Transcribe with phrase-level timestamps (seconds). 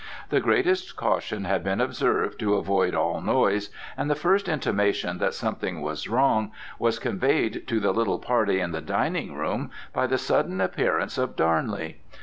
[0.29, 5.35] The greatest caution had been observed to avoid all noise, and the first intimation that
[5.35, 10.17] something was wrong was conveyed to the little party in the dining room by the
[10.17, 11.99] sudden appearance of Darnley.